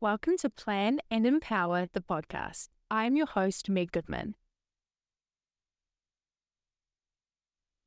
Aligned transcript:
Welcome 0.00 0.36
to 0.38 0.48
Plan 0.48 1.00
and 1.10 1.26
Empower 1.26 1.88
the 1.92 2.00
podcast. 2.00 2.68
I'm 2.88 3.16
your 3.16 3.26
host, 3.26 3.68
Meg 3.68 3.90
Goodman. 3.90 4.36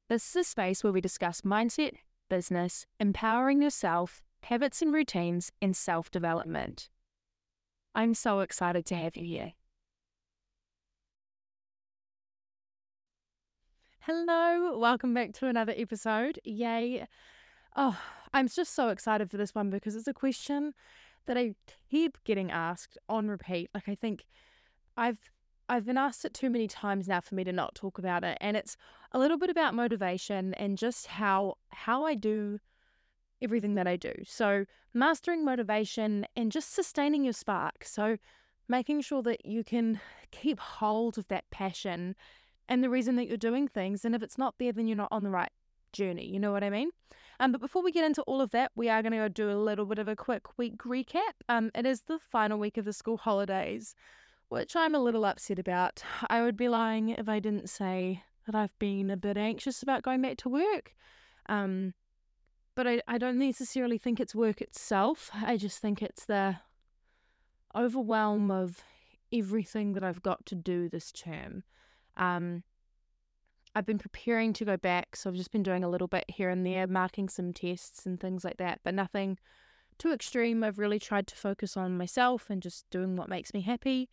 This 0.09 0.29
is 0.31 0.35
a 0.35 0.43
space 0.43 0.84
where 0.84 0.91
we 0.91 0.99
discuss 0.99 1.39
mindset, 1.39 1.93
business, 2.29 2.85
empowering 2.99 3.61
yourself, 3.61 4.21
habits 4.43 4.81
and 4.81 4.93
routines, 4.93 5.53
and 5.61 5.73
self 5.73 6.11
development. 6.11 6.89
I'm 7.95 8.13
so 8.13 8.41
excited 8.41 8.85
to 8.88 8.95
have 8.95 9.16
you 9.16 9.23
here. 9.23 9.53
Hello, 14.02 14.77
welcome 14.77 15.13
back 15.13 15.31
to 15.35 15.48
another 15.48 15.73
episode. 15.77 16.41
Yay. 16.43 17.07
Oh, 17.77 17.98
I'm 18.34 18.49
just 18.49 18.75
so 18.75 18.89
excited 18.89 19.31
for 19.31 19.38
this 19.38 19.55
one 19.55 19.70
because 19.70 19.95
it's 19.95 20.09
a 20.09 20.13
question 20.13 20.73
that 21.25 21.38
I 21.38 21.55
keep 21.89 22.17
getting 22.23 22.52
asked 22.52 22.98
on 23.09 23.27
repeat. 23.27 23.70
Like 23.73 23.88
I 23.88 23.95
think 23.95 24.25
I've 24.98 25.31
I've 25.70 25.85
been 25.85 25.97
asked 25.97 26.25
it 26.25 26.34
too 26.34 26.49
many 26.49 26.67
times 26.67 27.07
now 27.07 27.21
for 27.21 27.35
me 27.35 27.44
to 27.45 27.53
not 27.53 27.75
talk 27.75 27.97
about 27.97 28.25
it 28.25 28.38
and 28.41 28.57
it's 28.57 28.75
a 29.13 29.20
little 29.20 29.38
bit 29.38 29.49
about 29.49 29.73
motivation 29.73 30.53
and 30.55 30.77
just 30.77 31.07
how 31.07 31.55
how 31.70 32.05
I 32.05 32.16
do 32.16 32.59
everything 33.41 33.75
that 33.75 33.88
I 33.88 33.95
do. 33.95 34.13
So, 34.25 34.66
mastering 34.94 35.44
motivation 35.44 36.25
and 36.35 36.52
just 36.52 36.73
sustaining 36.73 37.23
your 37.23 37.33
spark. 37.33 37.83
So, 37.83 38.17
making 38.67 39.02
sure 39.02 39.23
that 39.23 39.45
you 39.45 39.63
can 39.63 39.99
keep 40.31 40.59
hold 40.59 41.17
of 41.17 41.27
that 41.27 41.49
passion 41.49 42.16
and 42.69 42.83
the 42.83 42.89
reason 42.89 43.16
that 43.17 43.27
you're 43.27 43.38
doing 43.38 43.67
things. 43.67 44.05
And 44.05 44.16
if 44.16 44.22
it's 44.23 44.38
not 44.38 44.55
there, 44.59 44.72
then 44.72 44.88
you're 44.88 44.97
not 44.97 45.11
on 45.11 45.23
the 45.23 45.30
right 45.30 45.52
journey. 45.92 46.25
You 46.25 46.39
know 46.39 46.52
what 46.52 46.64
I 46.64 46.69
mean? 46.69 46.92
Um, 47.42 47.52
but 47.52 47.59
before 47.59 47.81
we 47.81 47.92
get 47.92 48.06
into 48.06 48.22
all 48.22 48.39
of 48.39 48.52
that, 48.52 48.72
we 48.75 48.88
are 48.88 49.02
going 49.02 49.14
to 49.14 49.17
go 49.17 49.28
do 49.28 49.50
a 49.50 49.58
little 49.58 49.86
bit 49.86 49.97
of 49.97 50.08
a 50.08 50.16
quick 50.16 50.59
week 50.59 50.78
recap. 50.84 51.34
Um, 51.50 51.72
it 51.73 51.88
is 51.88 52.02
the 52.02 52.20
final 52.20 52.59
week 52.59 52.78
of 52.78 52.86
the 52.86 52.94
school 52.94 53.17
holidays, 53.17 53.95
which 54.50 54.75
I'm 54.75 54.94
a 54.94 55.00
little 55.00 55.25
upset 55.25 55.58
about. 55.58 56.03
I 56.30 56.44
would 56.44 56.56
be 56.56 56.70
lying 56.70 57.09
if 57.09 57.28
I 57.28 57.39
didn't 57.39 57.67
say 57.67 58.22
that 58.45 58.53
I've 58.53 58.78
been 58.78 59.09
a 59.09 59.17
bit 59.17 59.38
anxious 59.38 59.81
about 59.81 60.03
going 60.03 60.22
back 60.22 60.38
to 60.38 60.50
work. 60.50 60.94
Um, 61.50 61.95
but 62.75 62.86
I, 62.86 63.02
I 63.08 63.17
don't 63.17 63.39
necessarily 63.39 63.98
think 63.98 64.20
it's 64.20 64.36
work 64.36 64.61
itself. 64.61 65.31
I 65.33 65.58
just 65.58 65.80
think 65.80 66.03
it's 66.03 66.26
the 66.26 66.58
overwhelm 67.76 68.52
of 68.52 68.83
everything 69.33 69.94
that 69.94 70.03
I've 70.03 70.22
got 70.22 70.45
to 70.45 70.55
do 70.55 70.89
this 70.89 71.11
term. 71.11 71.64
Um, 72.16 72.61
I've 73.73 73.86
been 73.86 73.97
preparing 73.97 74.53
to 74.53 74.66
go 74.66 74.77
back, 74.77 75.16
so 75.16 75.30
I've 75.30 75.36
just 75.36 75.52
been 75.52 75.64
doing 75.64 75.83
a 75.83 75.89
little 75.89 76.08
bit 76.08 76.25
here 76.27 76.50
and 76.50 76.66
there, 76.66 76.88
marking 76.88 77.30
some 77.30 77.53
tests 77.53 78.05
and 78.05 78.19
things 78.19 78.44
like 78.44 78.58
that, 78.58 78.81
but 78.83 78.94
nothing 78.94 79.38
too 79.97 80.11
extreme. 80.11 80.64
I've 80.64 80.80
really 80.80 81.00
tried 81.00 81.27
to 81.27 81.36
focus 81.36 81.77
on 81.77 81.97
myself 81.97 82.49
and 82.49 82.61
just 82.61 82.89
doing 82.89 83.16
what 83.16 83.30
makes 83.30 83.53
me 83.53 83.61
happy. 83.61 84.09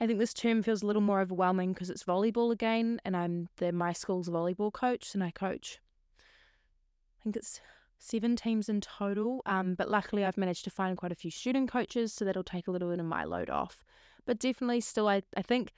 I 0.00 0.06
think 0.06 0.18
this 0.18 0.34
term 0.34 0.62
feels 0.62 0.82
a 0.82 0.86
little 0.86 1.02
more 1.02 1.20
overwhelming 1.20 1.72
because 1.72 1.90
it's 1.90 2.04
volleyball 2.04 2.52
again, 2.52 3.00
and 3.04 3.16
I'm 3.16 3.48
the 3.56 3.72
my 3.72 3.92
school's 3.92 4.28
volleyball 4.28 4.72
coach, 4.72 5.14
and 5.14 5.24
I 5.24 5.30
coach. 5.30 5.80
I 6.18 7.22
think 7.24 7.36
it's 7.36 7.60
seven 7.98 8.36
teams 8.36 8.68
in 8.68 8.80
total. 8.80 9.42
Um, 9.44 9.74
but 9.74 9.90
luckily, 9.90 10.24
I've 10.24 10.36
managed 10.36 10.64
to 10.64 10.70
find 10.70 10.96
quite 10.96 11.12
a 11.12 11.16
few 11.16 11.30
student 11.30 11.70
coaches, 11.70 12.12
so 12.12 12.24
that'll 12.24 12.44
take 12.44 12.68
a 12.68 12.70
little 12.70 12.90
bit 12.90 13.00
of 13.00 13.06
my 13.06 13.24
load 13.24 13.50
off. 13.50 13.84
But 14.24 14.38
definitely, 14.38 14.80
still, 14.80 15.08
I, 15.08 15.22
I 15.36 15.42
think 15.42 15.72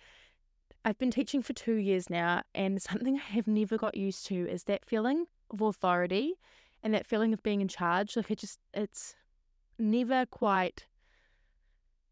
I've 0.84 0.98
been 0.98 1.10
teaching 1.10 1.42
for 1.42 1.52
two 1.52 1.74
years 1.74 2.08
now, 2.08 2.42
and 2.54 2.80
something 2.80 3.16
I 3.30 3.32
have 3.34 3.46
never 3.46 3.76
got 3.76 3.96
used 3.96 4.26
to 4.26 4.48
is 4.48 4.64
that 4.64 4.84
feeling 4.84 5.26
of 5.50 5.60
authority 5.60 6.34
and 6.82 6.94
that 6.94 7.06
feeling 7.06 7.32
of 7.32 7.42
being 7.42 7.60
in 7.60 7.68
charge. 7.68 8.16
Like, 8.16 8.30
it 8.30 8.38
just, 8.38 8.58
it's 8.72 9.14
never 9.78 10.26
quite 10.26 10.86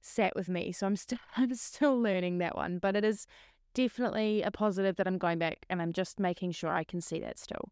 sat 0.01 0.35
with 0.37 0.49
me. 0.49 0.73
So 0.73 0.87
I'm 0.87 0.97
still, 0.97 1.19
I'm 1.37 1.55
still 1.55 2.01
learning 2.01 2.39
that 2.39 2.57
one, 2.57 2.79
but 2.79 2.97
it 2.97 3.05
is 3.05 3.27
definitely 3.75 4.43
a 4.43 4.51
positive 4.51 4.97
that 4.97 5.07
I'm 5.07 5.19
going 5.19 5.39
back 5.39 5.65
and 5.71 5.81
I'm 5.81 5.93
just 5.93 6.19
making 6.19 6.53
sure 6.53 6.71
I 6.71 6.85
can 6.85 7.01
see 7.01 7.21
that 7.21 7.39
still. 7.39 7.71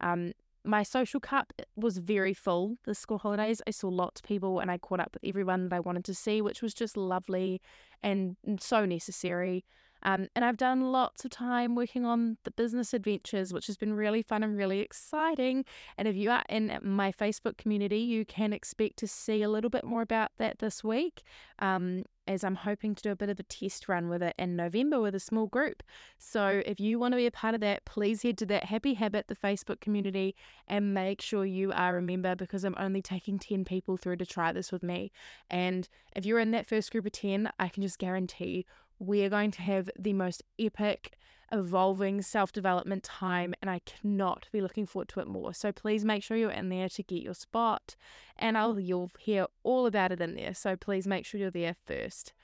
Um, 0.00 0.32
my 0.64 0.82
social 0.82 1.20
cup 1.20 1.52
was 1.74 1.98
very 1.98 2.34
full 2.34 2.76
the 2.84 2.94
school 2.94 3.18
holidays. 3.18 3.62
I 3.66 3.70
saw 3.70 3.88
lots 3.88 4.20
of 4.20 4.26
people 4.26 4.60
and 4.60 4.70
I 4.70 4.78
caught 4.78 5.00
up 5.00 5.14
with 5.14 5.28
everyone 5.28 5.68
that 5.68 5.76
I 5.76 5.80
wanted 5.80 6.04
to 6.04 6.14
see, 6.14 6.42
which 6.42 6.60
was 6.60 6.74
just 6.74 6.96
lovely 6.96 7.60
and 8.02 8.36
so 8.58 8.84
necessary. 8.84 9.64
Um, 10.02 10.28
and 10.34 10.44
I've 10.44 10.56
done 10.56 10.92
lots 10.92 11.24
of 11.24 11.30
time 11.30 11.74
working 11.74 12.04
on 12.04 12.38
the 12.44 12.50
business 12.50 12.94
adventures, 12.94 13.52
which 13.52 13.66
has 13.66 13.76
been 13.76 13.94
really 13.94 14.22
fun 14.22 14.42
and 14.42 14.56
really 14.56 14.80
exciting. 14.80 15.64
And 15.96 16.08
if 16.08 16.16
you 16.16 16.30
are 16.30 16.44
in 16.48 16.78
my 16.82 17.12
Facebook 17.12 17.56
community, 17.58 17.98
you 17.98 18.24
can 18.24 18.52
expect 18.52 18.98
to 18.98 19.06
see 19.06 19.42
a 19.42 19.48
little 19.48 19.70
bit 19.70 19.84
more 19.84 20.02
about 20.02 20.30
that 20.38 20.58
this 20.58 20.82
week. 20.82 21.22
Um, 21.58 22.04
as 22.30 22.44
I'm 22.44 22.54
hoping 22.54 22.94
to 22.94 23.02
do 23.02 23.10
a 23.10 23.16
bit 23.16 23.28
of 23.28 23.40
a 23.40 23.42
test 23.42 23.88
run 23.88 24.08
with 24.08 24.22
it 24.22 24.36
in 24.38 24.54
November 24.54 25.00
with 25.00 25.16
a 25.16 25.20
small 25.20 25.46
group. 25.46 25.82
So 26.16 26.62
if 26.64 26.78
you 26.78 26.96
want 26.96 27.12
to 27.12 27.16
be 27.16 27.26
a 27.26 27.30
part 27.32 27.56
of 27.56 27.60
that, 27.62 27.84
please 27.84 28.22
head 28.22 28.38
to 28.38 28.46
that 28.46 28.64
Happy 28.64 28.94
Habit, 28.94 29.26
the 29.26 29.34
Facebook 29.34 29.80
community, 29.80 30.36
and 30.68 30.94
make 30.94 31.20
sure 31.20 31.44
you 31.44 31.72
are 31.72 31.96
a 31.96 32.02
member 32.02 32.36
because 32.36 32.62
I'm 32.62 32.76
only 32.78 33.02
taking 33.02 33.40
10 33.40 33.64
people 33.64 33.96
through 33.96 34.16
to 34.18 34.26
try 34.26 34.52
this 34.52 34.70
with 34.70 34.84
me. 34.84 35.10
And 35.50 35.88
if 36.14 36.24
you're 36.24 36.38
in 36.38 36.52
that 36.52 36.68
first 36.68 36.92
group 36.92 37.06
of 37.06 37.12
10, 37.12 37.50
I 37.58 37.68
can 37.68 37.82
just 37.82 37.98
guarantee 37.98 38.64
we 39.00 39.24
are 39.24 39.28
going 39.28 39.50
to 39.52 39.62
have 39.62 39.90
the 39.98 40.12
most 40.12 40.44
epic, 40.58 41.16
evolving 41.50 42.22
self 42.22 42.52
development 42.52 43.02
time, 43.02 43.54
and 43.60 43.68
I 43.70 43.80
cannot 43.80 44.46
be 44.52 44.60
looking 44.60 44.86
forward 44.86 45.08
to 45.08 45.20
it 45.20 45.26
more. 45.26 45.52
So 45.52 45.72
please 45.72 46.04
make 46.04 46.22
sure 46.22 46.36
you're 46.36 46.50
in 46.50 46.68
there 46.68 46.88
to 46.90 47.02
get 47.02 47.22
your 47.22 47.34
spot, 47.34 47.96
and 48.36 48.56
I'll 48.56 48.78
you'll 48.78 49.10
hear 49.18 49.46
all 49.64 49.86
about 49.86 50.12
it 50.12 50.20
in 50.20 50.34
there. 50.34 50.54
So 50.54 50.76
please 50.76 51.06
make 51.06 51.26
sure 51.26 51.40
you're 51.40 51.50
there 51.50 51.76
first. 51.86 52.34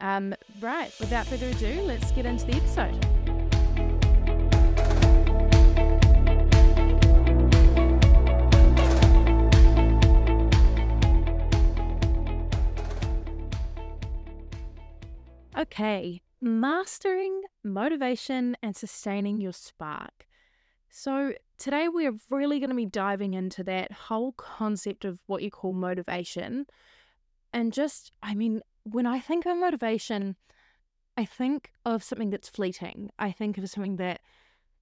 Um, 0.00 0.34
right, 0.60 0.92
without 1.00 1.26
further 1.26 1.48
ado, 1.48 1.80
let's 1.82 2.12
get 2.12 2.26
into 2.26 2.44
the 2.46 2.56
episode. 2.56 3.23
Okay, 15.56 16.20
mastering 16.40 17.42
motivation 17.62 18.56
and 18.60 18.74
sustaining 18.74 19.40
your 19.40 19.52
spark. 19.52 20.26
So, 20.90 21.34
today 21.58 21.88
we're 21.88 22.16
really 22.28 22.58
going 22.58 22.70
to 22.70 22.76
be 22.76 22.86
diving 22.86 23.34
into 23.34 23.62
that 23.64 23.92
whole 23.92 24.32
concept 24.32 25.04
of 25.04 25.20
what 25.26 25.42
you 25.44 25.52
call 25.52 25.72
motivation. 25.72 26.66
And 27.52 27.72
just, 27.72 28.10
I 28.20 28.34
mean, 28.34 28.62
when 28.82 29.06
I 29.06 29.20
think 29.20 29.46
of 29.46 29.56
motivation, 29.56 30.34
I 31.16 31.24
think 31.24 31.70
of 31.84 32.02
something 32.02 32.30
that's 32.30 32.48
fleeting. 32.48 33.10
I 33.20 33.30
think 33.30 33.56
of 33.56 33.70
something 33.70 33.94
that 33.96 34.20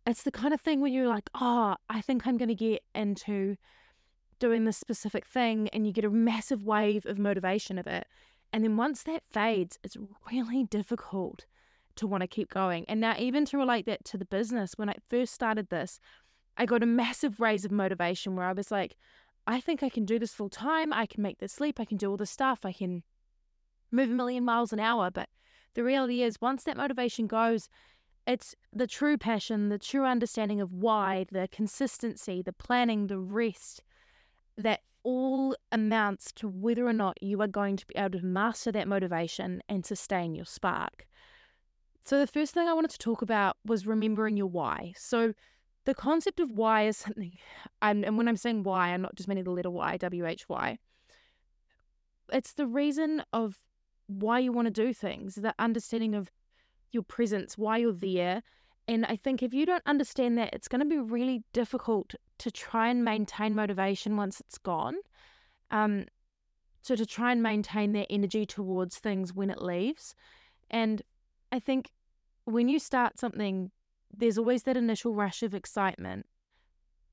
it's 0.06 0.22
the 0.22 0.32
kind 0.32 0.54
of 0.54 0.60
thing 0.62 0.80
where 0.80 0.90
you're 0.90 1.06
like, 1.06 1.28
oh, 1.34 1.76
I 1.90 2.00
think 2.00 2.26
I'm 2.26 2.38
going 2.38 2.48
to 2.48 2.54
get 2.54 2.82
into 2.94 3.56
doing 4.38 4.64
this 4.64 4.78
specific 4.78 5.26
thing, 5.26 5.68
and 5.68 5.86
you 5.86 5.92
get 5.92 6.06
a 6.06 6.10
massive 6.10 6.64
wave 6.64 7.04
of 7.04 7.18
motivation 7.18 7.78
of 7.78 7.86
it. 7.86 8.06
And 8.52 8.64
then 8.64 8.76
once 8.76 9.02
that 9.04 9.22
fades, 9.30 9.78
it's 9.82 9.96
really 10.30 10.64
difficult 10.64 11.46
to 11.96 12.06
want 12.06 12.22
to 12.22 12.26
keep 12.26 12.50
going. 12.50 12.84
And 12.88 13.00
now, 13.00 13.14
even 13.18 13.44
to 13.46 13.58
relate 13.58 13.86
that 13.86 14.04
to 14.06 14.18
the 14.18 14.24
business, 14.24 14.74
when 14.76 14.88
I 14.88 14.96
first 15.08 15.32
started 15.32 15.70
this, 15.70 16.00
I 16.56 16.66
got 16.66 16.82
a 16.82 16.86
massive 16.86 17.40
raise 17.40 17.64
of 17.64 17.72
motivation 17.72 18.36
where 18.36 18.46
I 18.46 18.52
was 18.52 18.70
like, 18.70 18.96
I 19.46 19.60
think 19.60 19.82
I 19.82 19.88
can 19.88 20.04
do 20.04 20.18
this 20.18 20.34
full 20.34 20.48
time. 20.48 20.92
I 20.92 21.06
can 21.06 21.22
make 21.22 21.38
this 21.38 21.60
leap. 21.60 21.80
I 21.80 21.84
can 21.84 21.96
do 21.96 22.10
all 22.10 22.16
this 22.16 22.30
stuff. 22.30 22.64
I 22.64 22.72
can 22.72 23.02
move 23.90 24.10
a 24.10 24.14
million 24.14 24.44
miles 24.44 24.72
an 24.72 24.80
hour. 24.80 25.10
But 25.10 25.28
the 25.74 25.82
reality 25.82 26.22
is, 26.22 26.40
once 26.40 26.64
that 26.64 26.76
motivation 26.76 27.26
goes, 27.26 27.68
it's 28.26 28.54
the 28.72 28.86
true 28.86 29.18
passion, 29.18 29.68
the 29.68 29.78
true 29.78 30.04
understanding 30.04 30.60
of 30.60 30.72
why, 30.72 31.26
the 31.30 31.48
consistency, 31.50 32.42
the 32.42 32.52
planning, 32.52 33.06
the 33.06 33.18
rest 33.18 33.82
that 34.56 34.82
all 35.04 35.56
amounts 35.70 36.32
to 36.32 36.48
whether 36.48 36.86
or 36.86 36.92
not 36.92 37.22
you 37.22 37.40
are 37.40 37.48
going 37.48 37.76
to 37.76 37.86
be 37.86 37.96
able 37.96 38.18
to 38.18 38.24
master 38.24 38.72
that 38.72 38.88
motivation 38.88 39.62
and 39.68 39.84
sustain 39.84 40.34
your 40.34 40.44
spark. 40.44 41.06
So, 42.04 42.18
the 42.18 42.26
first 42.26 42.54
thing 42.54 42.66
I 42.66 42.72
wanted 42.72 42.90
to 42.92 42.98
talk 42.98 43.22
about 43.22 43.56
was 43.64 43.86
remembering 43.86 44.36
your 44.36 44.48
why. 44.48 44.92
So, 44.96 45.34
the 45.84 45.94
concept 45.94 46.40
of 46.40 46.50
why 46.50 46.86
is 46.86 46.96
something, 46.96 47.32
and 47.82 48.16
when 48.16 48.28
I'm 48.28 48.36
saying 48.36 48.62
why, 48.64 48.88
I'm 48.88 49.02
not 49.02 49.14
just 49.14 49.28
meaning 49.28 49.44
the 49.44 49.50
letter 49.50 49.70
Y, 49.70 49.96
W 49.96 50.26
H 50.26 50.48
Y. 50.48 50.78
It's 52.32 52.54
the 52.54 52.66
reason 52.66 53.22
of 53.32 53.58
why 54.06 54.38
you 54.38 54.52
want 54.52 54.66
to 54.66 54.70
do 54.70 54.92
things, 54.92 55.36
the 55.36 55.54
understanding 55.58 56.14
of 56.14 56.30
your 56.90 57.02
presence, 57.02 57.56
why 57.56 57.78
you're 57.78 57.92
there, 57.92 58.42
and 58.88 59.06
I 59.06 59.16
think 59.16 59.42
if 59.42 59.54
you 59.54 59.64
don't 59.64 59.82
understand 59.86 60.36
that, 60.38 60.52
it's 60.52 60.68
going 60.68 60.80
to 60.80 60.86
be 60.86 60.98
really 60.98 61.44
difficult 61.52 62.14
to 62.38 62.50
try 62.50 62.88
and 62.88 63.04
maintain 63.04 63.54
motivation 63.54 64.16
once 64.16 64.40
it's 64.40 64.58
gone. 64.58 64.96
Um, 65.70 66.06
so 66.82 66.96
to 66.96 67.06
try 67.06 67.30
and 67.30 67.42
maintain 67.42 67.92
that 67.92 68.08
energy 68.10 68.44
towards 68.44 68.98
things 68.98 69.32
when 69.32 69.50
it 69.50 69.62
leaves. 69.62 70.14
And 70.70 71.02
I 71.52 71.60
think 71.60 71.92
when 72.44 72.68
you 72.68 72.78
start 72.78 73.18
something, 73.18 73.70
there's 74.14 74.36
always 74.36 74.64
that 74.64 74.76
initial 74.76 75.14
rush 75.14 75.42
of 75.42 75.54
excitement. 75.54 76.26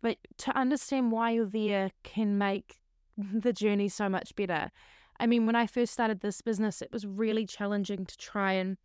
But 0.02 0.18
to 0.40 0.58
understand 0.58 1.12
why 1.12 1.32
you're 1.32 1.46
there 1.46 1.92
can 2.04 2.38
make 2.38 2.80
the 3.18 3.54
journey 3.54 3.90
so 3.90 4.10
much 4.10 4.36
better. 4.36 4.72
I 5.20 5.28
mean, 5.28 5.46
when 5.46 5.56
I 5.56 5.68
first 5.68 5.94
started 5.94 6.22
this 6.22 6.42
business, 6.42 6.82
it 6.82 6.92
was 6.92 7.06
really 7.06 7.46
challenging 7.46 8.06
to 8.06 8.18
try 8.18 8.54
and 8.54 8.78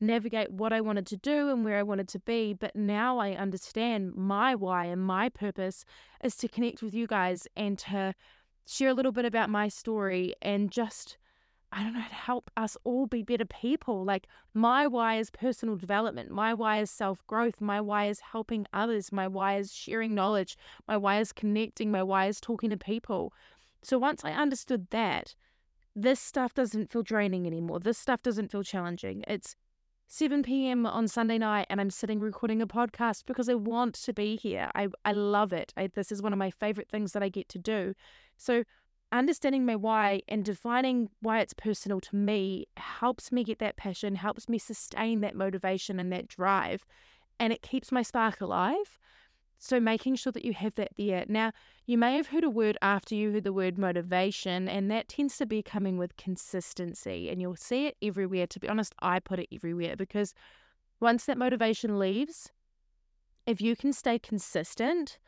navigate 0.00 0.50
what 0.50 0.72
I 0.72 0.80
wanted 0.80 1.06
to 1.06 1.16
do 1.16 1.50
and 1.50 1.64
where 1.64 1.78
I 1.78 1.82
wanted 1.82 2.08
to 2.08 2.18
be. 2.18 2.52
But 2.54 2.76
now 2.76 3.18
I 3.18 3.32
understand 3.32 4.14
my 4.14 4.54
why 4.54 4.86
and 4.86 5.02
my 5.02 5.28
purpose 5.28 5.84
is 6.22 6.36
to 6.36 6.48
connect 6.48 6.82
with 6.82 6.94
you 6.94 7.06
guys 7.06 7.46
and 7.56 7.78
to 7.80 8.14
share 8.66 8.90
a 8.90 8.94
little 8.94 9.12
bit 9.12 9.24
about 9.24 9.50
my 9.50 9.68
story 9.68 10.34
and 10.42 10.70
just, 10.70 11.16
I 11.72 11.82
don't 11.82 11.94
know, 11.94 12.00
to 12.00 12.14
help 12.14 12.50
us 12.56 12.76
all 12.84 13.06
be 13.06 13.22
better 13.22 13.44
people. 13.44 14.04
Like, 14.04 14.26
my 14.54 14.86
why 14.86 15.18
is 15.18 15.30
personal 15.30 15.76
development. 15.76 16.30
My 16.30 16.54
why 16.54 16.80
is 16.80 16.90
self 16.90 17.26
growth. 17.26 17.60
My 17.60 17.80
why 17.80 18.06
is 18.06 18.20
helping 18.20 18.66
others. 18.72 19.10
My 19.10 19.26
why 19.26 19.56
is 19.56 19.72
sharing 19.72 20.14
knowledge. 20.14 20.56
My 20.86 20.96
why 20.96 21.18
is 21.18 21.32
connecting. 21.32 21.90
My 21.90 22.02
why 22.02 22.26
is 22.26 22.40
talking 22.40 22.70
to 22.70 22.76
people. 22.76 23.32
So 23.82 23.98
once 23.98 24.24
I 24.24 24.32
understood 24.32 24.88
that, 24.90 25.34
this 25.94 26.20
stuff 26.20 26.54
doesn't 26.54 26.92
feel 26.92 27.02
draining 27.02 27.46
anymore. 27.46 27.80
This 27.80 27.98
stuff 27.98 28.22
doesn't 28.22 28.52
feel 28.52 28.62
challenging. 28.62 29.24
It's 29.26 29.56
7 30.10 30.42
p.m. 30.42 30.86
on 30.86 31.06
Sunday 31.06 31.36
night 31.36 31.66
and 31.68 31.82
I'm 31.82 31.90
sitting 31.90 32.18
recording 32.18 32.62
a 32.62 32.66
podcast 32.66 33.26
because 33.26 33.46
I 33.46 33.54
want 33.54 33.94
to 33.96 34.14
be 34.14 34.36
here. 34.36 34.70
I, 34.74 34.88
I 35.04 35.12
love 35.12 35.52
it. 35.52 35.74
I, 35.76 35.88
this 35.88 36.10
is 36.10 36.22
one 36.22 36.32
of 36.32 36.38
my 36.38 36.50
favorite 36.50 36.88
things 36.88 37.12
that 37.12 37.22
I 37.22 37.28
get 37.28 37.50
to 37.50 37.58
do. 37.58 37.92
So, 38.38 38.64
understanding 39.12 39.66
my 39.66 39.76
why 39.76 40.22
and 40.26 40.46
defining 40.46 41.10
why 41.20 41.40
it's 41.40 41.52
personal 41.52 42.00
to 42.00 42.16
me 42.16 42.68
helps 42.78 43.30
me 43.30 43.44
get 43.44 43.58
that 43.58 43.76
passion, 43.76 44.14
helps 44.14 44.48
me 44.48 44.56
sustain 44.56 45.20
that 45.20 45.36
motivation 45.36 46.00
and 46.00 46.10
that 46.10 46.26
drive, 46.26 46.86
and 47.38 47.52
it 47.52 47.60
keeps 47.60 47.92
my 47.92 48.00
spark 48.00 48.40
alive. 48.40 48.98
So, 49.58 49.80
making 49.80 50.14
sure 50.14 50.32
that 50.32 50.44
you 50.44 50.52
have 50.52 50.76
that 50.76 50.92
there. 50.96 51.24
Now, 51.28 51.52
you 51.84 51.98
may 51.98 52.16
have 52.16 52.28
heard 52.28 52.44
a 52.44 52.50
word 52.50 52.78
after 52.80 53.14
you 53.14 53.32
heard 53.32 53.44
the 53.44 53.52
word 53.52 53.76
motivation, 53.76 54.68
and 54.68 54.90
that 54.90 55.08
tends 55.08 55.36
to 55.38 55.46
be 55.46 55.62
coming 55.62 55.98
with 55.98 56.16
consistency. 56.16 57.28
And 57.28 57.40
you'll 57.40 57.56
see 57.56 57.86
it 57.86 57.96
everywhere. 58.00 58.46
To 58.46 58.60
be 58.60 58.68
honest, 58.68 58.94
I 59.00 59.18
put 59.18 59.40
it 59.40 59.48
everywhere 59.52 59.96
because 59.96 60.32
once 61.00 61.24
that 61.24 61.38
motivation 61.38 61.98
leaves, 61.98 62.52
if 63.46 63.60
you 63.60 63.74
can 63.74 63.92
stay 63.92 64.18
consistent, 64.18 65.18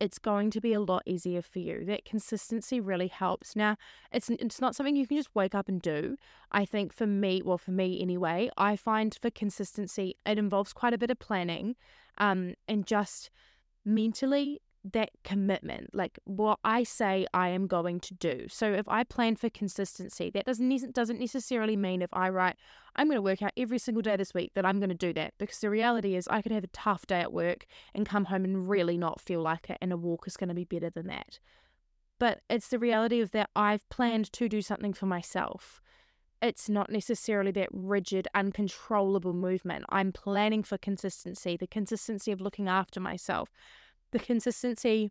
it's 0.00 0.18
going 0.18 0.50
to 0.50 0.60
be 0.60 0.72
a 0.72 0.80
lot 0.80 1.02
easier 1.04 1.42
for 1.42 1.58
you. 1.58 1.84
That 1.84 2.06
consistency 2.06 2.80
really 2.80 3.08
helps. 3.08 3.54
Now, 3.54 3.76
it's 4.10 4.30
it's 4.30 4.60
not 4.60 4.74
something 4.74 4.96
you 4.96 5.06
can 5.06 5.18
just 5.18 5.34
wake 5.34 5.54
up 5.54 5.68
and 5.68 5.80
do. 5.80 6.16
I 6.50 6.64
think 6.64 6.94
for 6.94 7.06
me, 7.06 7.42
well, 7.44 7.58
for 7.58 7.72
me 7.72 8.00
anyway, 8.00 8.50
I 8.56 8.76
find 8.76 9.16
for 9.20 9.30
consistency, 9.30 10.16
it 10.24 10.38
involves 10.38 10.72
quite 10.72 10.94
a 10.94 10.98
bit 10.98 11.10
of 11.10 11.18
planning, 11.18 11.76
um, 12.16 12.54
and 12.66 12.86
just 12.86 13.30
mentally 13.84 14.60
that 14.82 15.10
commitment, 15.24 15.94
like 15.94 16.18
what 16.24 16.58
I 16.64 16.84
say 16.84 17.26
I 17.34 17.48
am 17.50 17.66
going 17.66 18.00
to 18.00 18.14
do. 18.14 18.46
So 18.48 18.72
if 18.72 18.88
I 18.88 19.04
plan 19.04 19.36
for 19.36 19.50
consistency, 19.50 20.30
that 20.30 20.46
doesn't 20.46 20.94
doesn't 20.94 21.20
necessarily 21.20 21.76
mean 21.76 22.00
if 22.00 22.10
I 22.12 22.30
write 22.30 22.56
I'm 22.96 23.06
going 23.06 23.16
to 23.16 23.22
work 23.22 23.42
out 23.42 23.52
every 23.56 23.78
single 23.78 24.02
day 24.02 24.16
this 24.16 24.34
week 24.34 24.52
that 24.54 24.64
I'm 24.64 24.78
going 24.78 24.90
to 24.90 24.94
do 24.94 25.12
that 25.14 25.34
because 25.38 25.58
the 25.58 25.70
reality 25.70 26.16
is 26.16 26.26
I 26.28 26.42
could 26.42 26.52
have 26.52 26.64
a 26.64 26.68
tough 26.68 27.06
day 27.06 27.20
at 27.20 27.32
work 27.32 27.66
and 27.94 28.06
come 28.06 28.26
home 28.26 28.44
and 28.44 28.68
really 28.68 28.96
not 28.96 29.20
feel 29.20 29.42
like 29.42 29.70
it 29.70 29.78
and 29.80 29.92
a 29.92 29.96
walk 29.96 30.26
is 30.26 30.36
going 30.36 30.48
to 30.48 30.54
be 30.54 30.64
better 30.64 30.90
than 30.90 31.06
that. 31.08 31.38
But 32.18 32.40
it's 32.50 32.68
the 32.68 32.78
reality 32.78 33.20
of 33.20 33.30
that 33.30 33.50
I've 33.54 33.88
planned 33.88 34.32
to 34.34 34.48
do 34.48 34.60
something 34.60 34.92
for 34.92 35.06
myself. 35.06 35.80
It's 36.42 36.68
not 36.68 36.90
necessarily 36.90 37.50
that 37.52 37.68
rigid, 37.72 38.26
uncontrollable 38.34 39.34
movement. 39.34 39.84
I'm 39.90 40.10
planning 40.12 40.62
for 40.62 40.78
consistency, 40.78 41.56
the 41.56 41.66
consistency 41.66 42.32
of 42.32 42.40
looking 42.40 42.66
after 42.66 42.98
myself, 42.98 43.50
the 44.12 44.18
consistency 44.18 45.10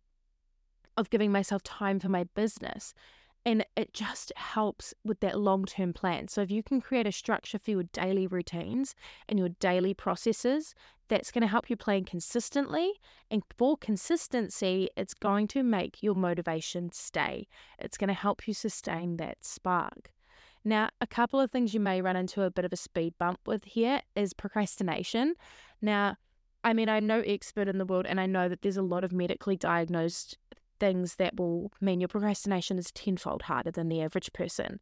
of 0.98 1.10
giving 1.10 1.32
myself 1.32 1.62
time 1.64 2.00
for 2.00 2.10
my 2.10 2.24
business. 2.36 2.94
And 3.46 3.66
it 3.78 3.94
just 3.94 4.34
helps 4.36 4.94
with 5.06 5.22
that 5.22 5.40
long 5.40 5.66
term 5.66 5.94
plan. 5.94 6.28
So, 6.28 6.42
if 6.42 6.52
you 6.52 6.62
can 6.62 6.82
create 6.82 7.08
a 7.08 7.12
structure 7.12 7.58
for 7.58 7.72
your 7.72 7.84
daily 7.84 8.28
routines 8.28 8.96
and 9.30 9.40
your 9.40 9.50
daily 9.50 9.94
processes, 9.94 10.76
that's 11.08 11.32
going 11.32 11.42
to 11.42 11.48
help 11.48 11.70
you 11.70 11.78
plan 11.78 12.04
consistently. 12.04 12.94
And 13.32 13.44
for 13.58 13.78
consistency, 13.78 14.90
it's 14.98 15.14
going 15.14 15.48
to 15.50 15.64
make 15.64 16.04
your 16.04 16.16
motivation 16.16 16.92
stay. 16.92 17.48
It's 17.78 17.98
going 17.98 18.10
to 18.10 18.14
help 18.14 18.48
you 18.48 18.54
sustain 18.54 19.18
that 19.18 19.38
spark. 19.46 20.12
Now, 20.70 20.92
a 21.02 21.08
couple 21.08 21.40
of 21.40 21.50
things 21.50 21.74
you 21.74 21.80
may 21.80 22.00
run 22.00 22.16
into 22.16 22.44
a 22.44 22.52
bit 22.52 22.64
of 22.64 22.72
a 22.72 22.78
speed 22.78 23.16
bump 23.18 23.40
with 23.48 23.64
here 23.64 24.04
is 24.16 24.34
procrastination. 24.34 25.34
Now, 25.82 26.18
I 26.64 26.74
mean, 26.74 26.88
I'm 26.88 27.08
no 27.08 27.22
expert 27.22 27.68
in 27.68 27.80
the 27.80 27.86
world, 27.86 28.06
and 28.06 28.20
I 28.20 28.28
know 28.28 28.48
that 28.48 28.62
there's 28.62 28.78
a 28.78 28.84
lot 28.84 29.04
of 29.04 29.12
medically 29.12 29.56
diagnosed 29.56 30.38
things 30.80 31.16
that 31.16 31.38
will 31.38 31.72
mean 31.82 32.00
your 32.00 32.08
procrastination 32.08 32.78
is 32.78 32.92
tenfold 32.92 33.42
harder 33.44 33.72
than 33.72 33.90
the 33.90 34.00
average 34.00 34.32
person. 34.32 34.80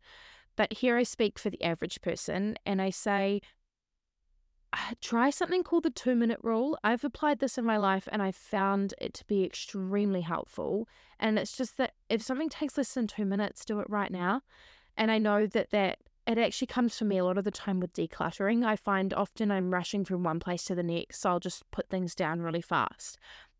But 0.57 0.73
here 0.73 0.97
I 0.97 1.03
speak 1.03 1.39
for 1.39 1.49
the 1.49 1.63
average 1.63 2.01
person, 2.01 2.57
and 2.65 2.81
I 2.81 2.89
say, 2.89 3.39
uh, 4.73 4.95
try 4.99 5.29
something 5.29 5.63
called 5.63 5.83
the 5.83 5.89
two 5.89 6.15
minute 6.15 6.39
rule. 6.43 6.77
I've 6.83 7.05
applied 7.05 7.39
this 7.39 7.57
in 7.57 7.63
my 7.63 7.77
life 7.77 8.09
and 8.11 8.21
I 8.21 8.33
found 8.33 8.93
it 8.99 9.13
to 9.13 9.25
be 9.25 9.45
extremely 9.45 10.19
helpful. 10.19 10.89
And 11.17 11.39
it's 11.39 11.55
just 11.55 11.77
that 11.77 11.93
if 12.09 12.21
something 12.21 12.49
takes 12.49 12.77
less 12.77 12.93
than 12.93 13.07
two 13.07 13.23
minutes, 13.23 13.63
do 13.63 13.79
it 13.79 13.89
right 13.89 14.11
now. 14.11 14.41
And 14.97 15.11
I 15.11 15.19
know 15.19 15.45
that 15.45 15.69
that 15.69 15.99
it 16.27 16.37
actually 16.37 16.67
comes 16.67 16.97
for 16.97 17.05
me 17.05 17.17
a 17.17 17.23
lot 17.23 17.37
of 17.37 17.45
the 17.45 17.51
time 17.51 17.79
with 17.79 17.93
decluttering. 17.93 18.65
I 18.65 18.75
find 18.75 19.13
often 19.13 19.49
I'm 19.49 19.73
rushing 19.73 20.03
from 20.03 20.23
one 20.23 20.41
place 20.41 20.65
to 20.65 20.75
the 20.75 20.83
next, 20.83 21.21
so 21.21 21.29
I'll 21.29 21.39
just 21.39 21.69
put 21.71 21.89
things 21.89 22.13
down 22.15 22.41
really 22.41 22.61
fast. 22.61 23.17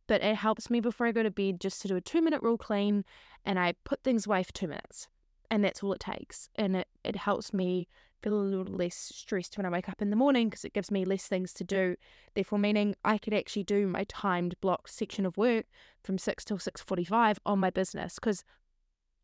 But 0.07 0.22
it 0.22 0.36
helps 0.36 0.69
me 0.69 0.81
before 0.81 1.07
I 1.07 1.13
go 1.13 1.24
to 1.24 1.31
bed 1.31 1.62
just 1.62 1.81
to 1.81 1.88
do 1.88 1.95
a 1.95 2.01
two 2.01 2.22
minute 2.22 2.42
rule 2.42 2.57
clean 2.57 3.06
and 3.45 3.57
I 3.57 3.75
put 3.86 4.04
things 4.04 4.25
away 4.25 4.44
for 4.44 4.51
two 4.51 4.68
minutes. 4.68 5.07
And 5.50 5.63
that's 5.63 5.81
all 5.81 5.94
it 5.94 6.01
takes. 6.01 6.50
And 6.56 6.75
it, 6.75 6.88
it 7.06 7.16
helps 7.16 7.54
me 7.54 7.88
feel 8.22 8.33
a 8.33 8.42
little 8.42 8.74
less 8.74 8.95
stressed 8.95 9.57
when 9.57 9.66
I 9.66 9.69
wake 9.69 9.88
up 9.88 10.01
in 10.01 10.10
the 10.10 10.16
morning 10.16 10.50
because 10.50 10.66
it 10.66 10.74
gives 10.74 10.92
me 10.92 11.06
less 11.06 11.28
things 11.28 11.54
to 11.54 11.63
do. 11.63 11.95
Therefore, 12.33 12.60
meaning 12.60 12.95
I 13.06 13.18
could 13.18 13.33
actually 13.33 13.63
do 13.63 13.88
my 13.88 14.04
timed 14.10 14.60
block 14.60 14.90
section 14.90 15.25
of 15.25 15.38
work 15.38 15.68
from 16.04 16.18
6 16.18 16.44
till 16.44 16.57
6.45 16.57 17.38
on 17.45 17.60
my 17.60 17.69
business 17.69 18.16
because 18.16 18.44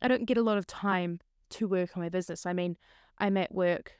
I 0.01 0.07
don't 0.07 0.25
get 0.25 0.37
a 0.37 0.43
lot 0.43 0.57
of 0.57 0.67
time 0.67 1.19
to 1.53 1.67
work 1.67 1.91
on 1.95 2.03
my 2.03 2.09
business. 2.09 2.45
I 2.45 2.53
mean, 2.53 2.77
I'm 3.17 3.37
at 3.37 3.53
work 3.53 3.93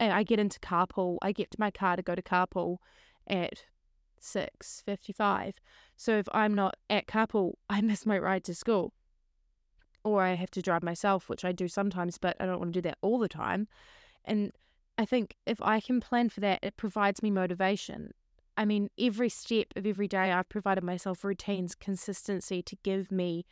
and 0.00 0.12
I 0.12 0.22
get 0.22 0.38
into 0.38 0.60
carpool. 0.60 1.18
I 1.22 1.32
get 1.32 1.50
to 1.52 1.60
my 1.60 1.70
car 1.70 1.96
to 1.96 2.02
go 2.02 2.14
to 2.14 2.22
carpool 2.22 2.78
at 3.26 3.64
6.55. 4.20 5.54
So 5.96 6.18
if 6.18 6.28
I'm 6.32 6.54
not 6.54 6.76
at 6.88 7.06
carpool, 7.06 7.54
I 7.70 7.80
miss 7.80 8.06
my 8.06 8.18
ride 8.18 8.44
to 8.44 8.54
school. 8.54 8.92
Or 10.04 10.22
I 10.22 10.34
have 10.34 10.50
to 10.52 10.62
drive 10.62 10.82
myself, 10.82 11.28
which 11.28 11.44
I 11.44 11.52
do 11.52 11.68
sometimes, 11.68 12.18
but 12.18 12.36
I 12.40 12.46
don't 12.46 12.60
want 12.60 12.72
to 12.72 12.80
do 12.80 12.88
that 12.88 12.98
all 13.02 13.18
the 13.18 13.28
time. 13.28 13.68
And 14.24 14.52
I 14.96 15.04
think 15.04 15.36
if 15.46 15.60
I 15.60 15.80
can 15.80 16.00
plan 16.00 16.28
for 16.28 16.40
that, 16.40 16.60
it 16.62 16.76
provides 16.76 17.22
me 17.22 17.30
motivation. 17.30 18.12
I 18.56 18.64
mean, 18.64 18.90
every 18.98 19.28
step 19.28 19.68
of 19.76 19.86
every 19.86 20.08
day, 20.08 20.32
I've 20.32 20.48
provided 20.48 20.82
myself 20.82 21.24
routines, 21.24 21.74
consistency 21.74 22.62
to 22.62 22.76
give 22.82 23.12
me 23.12 23.44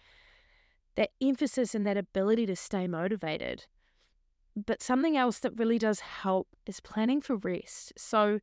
that 0.96 1.10
emphasis 1.20 1.74
and 1.74 1.86
that 1.86 1.96
ability 1.96 2.46
to 2.46 2.56
stay 2.56 2.86
motivated. 2.86 3.66
But 4.54 4.82
something 4.82 5.16
else 5.16 5.38
that 5.40 5.58
really 5.58 5.78
does 5.78 6.00
help 6.00 6.48
is 6.66 6.80
planning 6.80 7.20
for 7.20 7.36
rest. 7.36 7.92
So, 7.96 8.40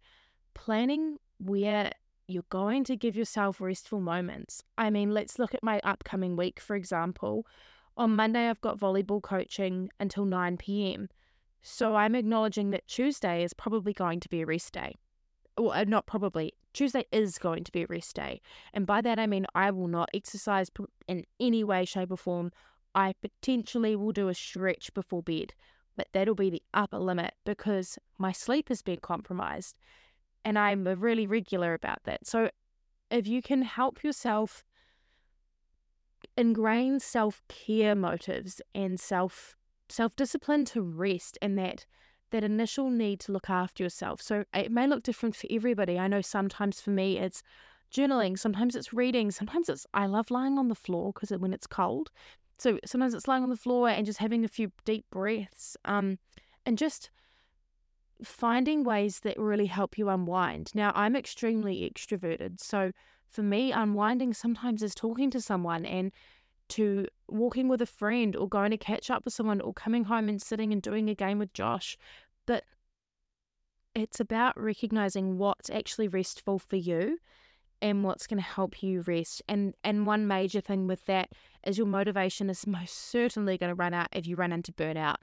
planning 0.54 1.18
where 1.40 1.92
you're 2.28 2.46
going 2.50 2.84
to 2.86 2.96
give 2.96 3.16
yourself 3.16 3.60
restful 3.60 4.00
moments. 4.00 4.64
I 4.78 4.90
mean, 4.90 5.12
let's 5.12 5.40
look 5.40 5.54
at 5.54 5.64
my 5.64 5.82
upcoming 5.84 6.36
week, 6.36 6.60
for 6.60 6.76
example. 6.76 7.46
On 7.98 8.16
Monday, 8.16 8.50
I've 8.50 8.62
got 8.62 8.80
volleyball 8.80 9.22
coaching 9.22 9.90
until 10.00 10.26
9 10.26 10.58
p.m. 10.58 11.10
So 11.62 11.96
I'm 11.96 12.16
acknowledging 12.16 12.72
that 12.72 12.88
Tuesday 12.88 13.44
is 13.44 13.54
probably 13.54 13.94
going 13.94 14.20
to 14.20 14.30
be 14.30 14.42
a 14.42 14.46
rest 14.46 14.74
day. 14.74 14.96
Well, 15.58 15.72
uh, 15.72 15.84
not 15.84 16.08
probably, 16.08 16.54
Tuesday 16.74 17.06
is 17.12 17.38
going 17.38 17.64
to 17.64 17.72
be 17.72 17.84
a 17.84 17.88
rest 17.88 18.16
day. 18.16 18.42
And 18.74 18.86
by 18.88 19.02
that, 19.02 19.20
I 19.20 19.28
mean 19.28 19.46
I 19.54 19.72
will 19.72 19.88
not 19.88 20.10
exercise 20.14 20.72
in 21.08 21.26
any 21.40 21.64
way, 21.64 21.86
shape, 21.86 22.12
or 22.12 22.18
form. 22.18 22.52
I 22.96 23.14
potentially 23.22 23.96
will 23.96 24.12
do 24.12 24.30
a 24.30 24.34
stretch 24.34 24.94
before 24.94 25.24
bed, 25.24 25.54
but 25.96 26.08
that'll 26.12 26.36
be 26.36 26.50
the 26.50 26.64
upper 26.74 27.00
limit 27.00 27.34
because 27.46 27.98
my 28.18 28.32
sleep 28.32 28.70
has 28.70 28.82
been 28.82 29.00
compromised. 29.00 29.76
And 30.46 30.60
I'm 30.60 30.84
really 30.86 31.26
regular 31.26 31.74
about 31.74 32.04
that. 32.04 32.28
So 32.28 32.50
if 33.10 33.28
you 33.28 33.42
can 33.42 33.62
help 33.62 34.04
yourself 34.04 34.64
ingrain 36.38 37.00
self 37.00 37.42
care 37.48 37.96
motives 37.96 38.62
and 38.74 39.00
self 39.00 39.56
self 39.90 40.16
discipline 40.16 40.66
to 40.66 40.82
rest 40.82 41.38
and 41.42 41.58
that 41.58 41.86
that 42.34 42.44
initial 42.44 42.90
need 42.90 43.20
to 43.22 43.32
look 43.32 43.50
after 43.50 43.84
yourself. 43.84 44.22
So 44.22 44.44
it 44.54 44.72
may 44.72 44.88
look 44.88 45.04
different 45.04 45.36
for 45.36 45.48
everybody. 45.52 46.00
I 46.00 46.08
know 46.08 46.22
sometimes 46.22 46.82
for 46.82 46.90
me 46.90 47.20
it's 47.20 47.44
journaling, 47.94 48.38
sometimes 48.38 48.76
it's 48.76 48.92
reading, 48.92 49.30
sometimes 49.30 49.70
it's 49.70 49.86
I 49.94 50.08
love 50.08 50.32
lying 50.32 50.58
on 50.58 50.68
the 50.68 50.76
floor 50.76 51.14
because 51.14 51.30
when 51.30 51.54
it's 51.54 51.68
cold. 51.68 52.10
So 52.58 52.80
sometimes 52.86 53.14
it's 53.14 53.28
lying 53.28 53.44
on 53.44 53.50
the 53.50 53.56
floor 53.56 53.88
and 53.88 54.06
just 54.06 54.18
having 54.18 54.44
a 54.44 54.48
few 54.48 54.72
deep 54.84 55.06
breaths, 55.12 55.78
um, 55.86 56.18
and 56.66 56.78
just 56.78 57.12
finding 58.24 58.84
ways 58.84 59.20
that 59.20 59.38
really 59.38 59.68
help 59.68 59.98
you 59.98 60.10
unwind. 60.10 60.72
Now 60.74 60.92
I'm 60.96 61.16
extremely 61.16 61.88
extroverted, 61.88 62.60
so 62.60 62.92
for 63.30 63.44
me, 63.44 63.72
unwinding 63.72 64.34
sometimes 64.34 64.82
is 64.82 64.96
talking 64.96 65.30
to 65.32 65.42
someone 65.42 65.86
and 65.86 66.12
to 66.70 67.08
walking 67.28 67.68
with 67.68 67.82
a 67.82 67.86
friend 67.86 68.36
or 68.36 68.48
going 68.48 68.72
to 68.72 68.78
catch 68.78 69.10
up 69.10 69.26
with 69.26 69.34
someone 69.34 69.62
or 69.62 69.74
coming 69.74 70.06
home 70.06 70.30
and 70.30 70.42
sitting 70.42 70.72
and 70.72 70.82
doing 70.82 71.10
a 71.10 71.16
game 71.16 71.40
with 71.40 71.54
Josh. 71.54 71.98
But 72.46 72.64
it's 73.96 74.20
about 74.20 74.60
recognizing 74.60 75.38
what's 75.38 75.70
actually 75.70 76.08
restful 76.08 76.60
for 76.60 76.76
you 76.76 77.20
and 77.82 78.04
what's 78.04 78.28
going 78.28 78.38
to 78.38 78.44
help 78.44 78.82
you 78.82 79.02
rest. 79.02 79.42
And 79.48 79.74
and 79.84 80.06
one 80.06 80.26
major 80.26 80.62
thing 80.62 80.88
with 80.88 81.06
that 81.06 81.30
is 81.66 81.78
your 81.78 81.88
motivation 81.88 82.50
is 82.50 82.66
most 82.66 82.96
certainly 82.96 83.58
going 83.58 83.70
to 83.70 83.76
run 83.76 83.94
out 83.94 84.08
if 84.14 84.26
you 84.26 84.36
run 84.36 84.54
into 84.54 84.72
burnout. 84.72 85.18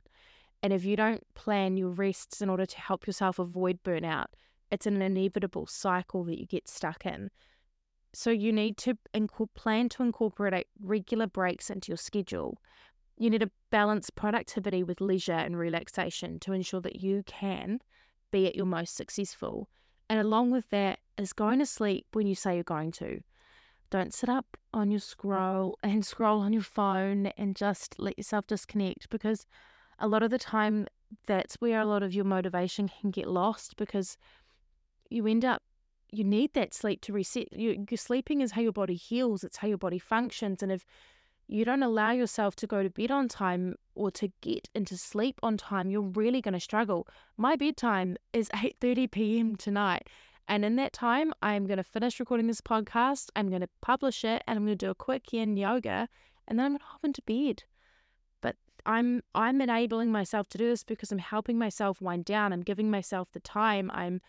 And 0.63 0.73
if 0.73 0.85
you 0.85 0.95
don't 0.95 1.25
plan 1.35 1.79
your 1.79 1.89
rests 1.89 2.43
in 2.43 2.51
order 2.51 2.67
to 2.67 2.79
help 2.79 3.07
yourself 3.07 3.39
avoid 3.39 3.83
burnout, 3.83 4.27
it's 4.71 4.87
an 4.87 5.01
inevitable 5.01 5.67
cycle 5.67 6.23
that 6.25 6.39
you 6.39 6.47
get 6.47 6.69
stuck 6.69 7.07
in. 7.07 7.31
So 8.13 8.31
you 8.31 8.53
need 8.53 8.77
to 8.79 8.99
plan 9.55 9.89
to 9.91 10.03
incorporate 10.03 10.67
regular 10.83 11.27
breaks 11.27 11.71
into 11.71 11.89
your 11.89 11.97
schedule. 11.97 12.59
You 13.21 13.29
need 13.29 13.43
to 13.43 13.51
balance 13.71 14.09
productivity 14.09 14.83
with 14.83 15.03
leisure 15.03 15.33
and 15.33 15.59
relaxation 15.59 16.41
to 16.41 16.55
ensure 16.55 16.81
that 16.81 17.03
you 17.03 17.23
can 17.27 17.81
be 18.31 18.47
at 18.47 18.57
your 18.57 18.65
most 18.65 18.97
successful. 18.97 19.69
And 20.09 20.19
along 20.19 20.53
with 20.53 20.71
that 20.71 21.01
is 21.19 21.35
going 21.35 21.59
to 21.59 21.67
sleep 21.67 22.07
when 22.15 22.27
you 22.27 22.35
say 22.35 22.55
you're 22.55 22.65
going 22.65 22.93
to. 22.93 23.21
Don't 23.91 24.15
sit 24.15 24.31
up 24.31 24.57
on 24.73 24.91
your 24.91 25.01
scroll 25.01 25.77
and 25.83 26.03
scroll 26.03 26.41
on 26.41 26.55
your 26.55 26.63
phone 26.63 27.27
and 27.37 27.55
just 27.55 27.95
let 27.99 28.17
yourself 28.17 28.47
disconnect 28.47 29.11
because 29.11 29.45
a 29.99 30.09
lot 30.09 30.23
of 30.23 30.31
the 30.31 30.39
time 30.39 30.87
that's 31.27 31.57
where 31.57 31.79
a 31.79 31.85
lot 31.85 32.03
of 32.03 32.15
your 32.15 32.25
motivation 32.25 32.89
can 32.89 33.11
get 33.11 33.29
lost 33.29 33.77
because 33.77 34.17
you 35.11 35.27
end 35.27 35.45
up 35.45 35.61
you 36.11 36.25
need 36.25 36.55
that 36.55 36.73
sleep 36.73 37.03
to 37.03 37.13
reset. 37.13 37.53
You, 37.53 37.85
your 37.89 37.99
sleeping 37.99 38.41
is 38.41 38.53
how 38.53 38.63
your 38.63 38.73
body 38.73 38.95
heals. 38.95 39.45
It's 39.45 39.59
how 39.59 39.69
your 39.69 39.79
body 39.79 39.99
functions. 39.99 40.63
And 40.63 40.73
if 40.73 40.85
you 41.51 41.65
don't 41.65 41.83
allow 41.83 42.13
yourself 42.13 42.55
to 42.57 42.67
go 42.67 42.83
to 42.83 42.89
bed 42.91 43.11
on 43.11 43.27
time 43.27 43.75
or 43.97 44.11
to 44.13 44.31
get 44.41 44.69
into 44.73 44.97
sleep 44.97 45.41
on 45.43 45.57
time, 45.57 45.91
you're 45.91 46.01
really 46.01 46.41
going 46.41 46.55
to 46.55 46.61
struggle. 46.61 47.09
My 47.37 47.57
bedtime 47.57 48.17
is 48.33 48.49
8:30 48.55 49.11
p.m. 49.11 49.57
tonight. 49.57 50.07
And 50.47 50.65
in 50.65 50.77
that 50.77 50.93
time, 50.93 51.33
I'm 51.43 51.67
going 51.67 51.77
to 51.77 51.85
finish 51.85 52.19
recording 52.19 52.47
this 52.47 52.61
podcast. 52.61 53.31
I'm 53.37 53.49
going 53.49 53.61
to 53.61 53.69
publish 53.81 54.25
it 54.25 54.43
and 54.47 54.57
I'm 54.57 54.65
going 54.65 54.79
to 54.79 54.87
do 54.87 54.91
a 54.91 54.95
quick 54.95 55.33
yin 55.33 55.57
yoga 55.57 56.09
and 56.47 56.59
then 56.59 56.67
I'm 56.67 56.73
going 56.73 56.81
to 56.81 56.85
hop 56.87 57.05
into 57.05 57.23
bed. 57.23 57.65
But 58.41 58.57
I'm 58.87 59.23
I'm 59.35 59.61
enabling 59.61 60.13
myself 60.13 60.49
to 60.51 60.59
do 60.59 60.69
this 60.69 60.85
because 60.85 61.11
I'm 61.11 61.19
helping 61.19 61.59
myself 61.59 62.01
wind 62.01 62.25
down. 62.27 62.53
I'm 62.53 62.63
giving 62.63 62.91
myself 62.91 63.29
the 63.33 63.41
time. 63.41 63.91
I'm 63.93 64.21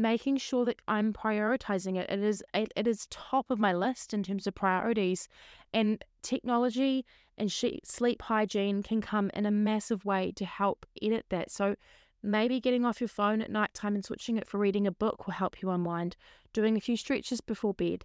making 0.00 0.38
sure 0.38 0.64
that 0.64 0.80
I'm 0.88 1.12
prioritizing 1.12 1.96
it. 1.96 2.08
It 2.10 2.20
is 2.20 2.42
it, 2.54 2.72
it 2.76 2.86
is 2.86 3.06
top 3.10 3.50
of 3.50 3.58
my 3.58 3.72
list 3.72 4.14
in 4.14 4.22
terms 4.22 4.46
of 4.46 4.54
priorities, 4.54 5.28
and 5.72 6.02
technology 6.22 7.04
and 7.38 7.50
sleep 7.50 8.22
hygiene 8.22 8.82
can 8.82 9.00
come 9.00 9.30
in 9.34 9.46
a 9.46 9.50
massive 9.50 10.04
way 10.04 10.32
to 10.36 10.44
help 10.44 10.86
edit 11.00 11.26
that. 11.30 11.50
So 11.50 11.76
maybe 12.22 12.60
getting 12.60 12.84
off 12.84 13.00
your 13.00 13.08
phone 13.08 13.40
at 13.40 13.50
night 13.50 13.72
time 13.72 13.94
and 13.94 14.04
switching 14.04 14.36
it 14.36 14.46
for 14.46 14.58
reading 14.58 14.86
a 14.86 14.92
book 14.92 15.26
will 15.26 15.34
help 15.34 15.62
you 15.62 15.70
unwind. 15.70 16.16
Doing 16.52 16.76
a 16.76 16.80
few 16.80 16.96
stretches 16.96 17.40
before 17.40 17.74
bed, 17.74 18.04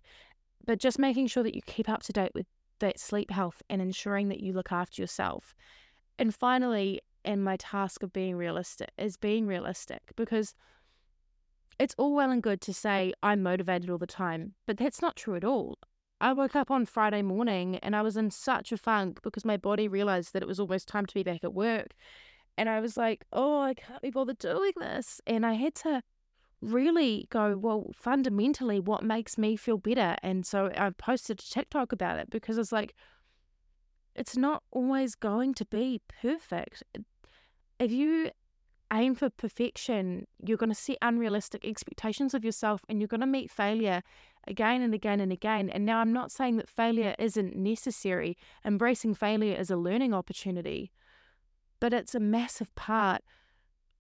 but 0.66 0.80
just 0.80 1.00
making 1.00 1.28
sure 1.28 1.44
that 1.44 1.56
you 1.56 1.62
keep 1.66 1.90
up 1.90 2.04
to 2.04 2.14
date 2.14 2.32
with 2.34 2.46
that 2.80 3.00
sleep 3.00 3.32
health 3.32 3.62
and 3.70 3.82
ensuring 3.82 4.30
that 4.30 4.40
you 4.40 4.54
look 4.54 4.72
after 4.72 5.02
yourself. 5.02 5.56
And 6.18 6.34
finally, 6.34 7.02
and 7.26 7.44
my 7.44 7.58
task 7.58 8.04
of 8.04 8.14
being 8.14 8.36
realistic 8.36 8.92
is 8.98 9.18
being 9.18 9.48
realistic 9.48 10.02
because 10.16 10.54
it's 11.80 11.96
all 11.98 12.14
well 12.14 12.32
and 12.32 12.42
good 12.42 12.62
to 12.62 12.74
say 12.74 13.14
I'm 13.22 13.44
motivated 13.44 13.90
all 13.90 13.98
the 13.98 14.08
time, 14.08 14.54
but 14.66 14.78
that's 14.78 15.02
not 15.02 15.16
true 15.16 15.36
at 15.36 15.44
all. 15.44 15.78
I 16.22 16.32
woke 16.34 16.56
up 16.56 16.72
on 16.72 16.86
Friday 16.86 17.22
morning 17.22 17.78
and 17.78 17.96
I 17.96 18.02
was 18.02 18.16
in 18.16 18.32
such 18.32 18.72
a 18.72 18.78
funk 18.78 19.20
because 19.22 19.44
my 19.44 19.58
body 19.58 19.88
realized 19.88 20.34
that 20.34 20.42
it 20.42 20.48
was 20.48 20.60
almost 20.60 20.88
time 20.88 21.06
to 21.06 21.14
be 21.14 21.24
back 21.24 21.44
at 21.44 21.54
work. 21.54 21.94
And 22.58 22.70
I 22.70 22.80
was 22.80 22.96
like, 22.96 23.26
oh, 23.34 23.62
I 23.62 23.74
can't 23.74 24.02
be 24.02 24.12
bothered 24.12 24.40
doing 24.40 24.72
this. 24.78 25.20
And 25.28 25.46
I 25.46 25.54
had 25.54 25.76
to 25.76 26.02
really 26.62 27.28
go, 27.30 27.58
well, 27.58 27.92
fundamentally, 27.94 28.80
what 28.80 29.04
makes 29.04 29.38
me 29.38 29.58
feel 29.58 29.78
better? 29.78 30.16
And 30.24 30.46
so 30.46 30.72
I 30.78 30.90
posted 30.92 31.40
a 31.40 31.44
TikTok 31.44 31.92
about 31.92 32.18
it 32.18 32.30
because 32.30 32.58
it's 32.58 32.72
like, 32.72 32.96
it's 34.16 34.38
not 34.38 34.64
always 34.72 35.16
going 35.16 35.54
to 35.56 35.66
be 35.66 36.02
perfect. 36.22 36.82
If 37.78 37.92
you 37.92 38.32
aim 38.92 39.16
for 39.16 39.30
perfection, 39.30 40.28
you're 40.44 40.58
going 40.58 40.70
to 40.70 40.76
set 40.76 40.98
unrealistic 41.02 41.66
expectations 41.66 42.34
of 42.34 42.46
yourself 42.46 42.82
and 42.88 43.00
you're 43.00 43.08
going 43.08 43.22
to 43.22 43.28
meet 43.28 43.52
failure 43.52 44.02
again 44.48 44.82
and 44.82 44.94
again 44.94 45.20
and 45.20 45.32
again. 45.32 45.70
And 45.70 45.86
now 45.86 46.00
I'm 46.00 46.14
not 46.14 46.32
saying 46.32 46.58
that 46.58 46.70
failure 46.70 47.16
isn't 47.18 47.56
necessary, 47.56 48.38
embracing 48.64 49.16
failure 49.16 49.56
is 49.56 49.72
a 49.72 49.78
learning 49.78 50.14
opportunity, 50.14 50.92
but 51.80 51.94
it's 51.94 52.16
a 52.16 52.20
massive 52.20 52.74
part 52.76 53.22